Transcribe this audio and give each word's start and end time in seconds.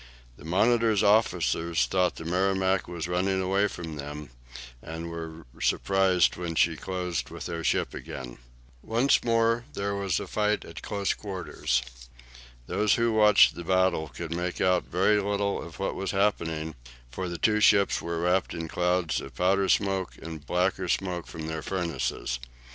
The 0.35 0.45
"Monitor's" 0.45 1.03
officers 1.03 1.85
thought 1.85 2.15
the 2.15 2.25
"Merrimac" 2.25 2.87
was 2.87 3.07
running 3.07 3.39
away 3.39 3.67
from 3.67 3.97
them, 3.97 4.31
and 4.81 5.11
were 5.11 5.45
surprised 5.61 6.35
when 6.37 6.55
she 6.55 6.75
closed 6.75 7.29
with 7.29 7.45
their 7.45 7.63
ship 7.63 7.93
again. 7.93 8.39
Once 8.81 9.23
more 9.23 9.65
there 9.73 9.93
was 9.93 10.19
a 10.19 10.25
fight 10.25 10.65
at 10.65 10.81
close 10.81 11.13
quarters. 11.13 11.83
Those 12.65 12.95
who 12.95 13.13
watched 13.13 13.53
the 13.53 13.63
battle 13.63 14.07
could 14.07 14.33
make 14.35 14.59
out 14.59 14.85
very 14.85 15.21
little 15.21 15.61
of 15.61 15.77
what 15.77 15.93
was 15.93 16.09
happening, 16.09 16.73
for 17.11 17.29
the 17.29 17.37
two 17.37 17.59
ships 17.59 18.01
were 18.01 18.21
wrapped 18.21 18.55
in 18.55 18.67
clouds 18.67 19.21
of 19.21 19.35
powder 19.35 19.69
smoke 19.69 20.15
and 20.19 20.43
blacker 20.47 20.87
smoke 20.87 21.27
from 21.27 21.45
their 21.45 21.61
furnaces. 21.61 22.39